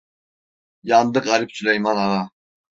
Yandı 0.83 1.19
garip 1.19 1.51
Süleyman 1.51 1.97
Ağa! 1.97 2.29